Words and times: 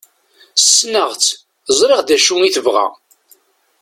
Ssneɣ-tt, 0.61 1.37
ẓriɣ 1.79 1.99
d 2.07 2.09
acu 2.15 2.35
i 2.41 2.49
tebɣa. 2.55 2.87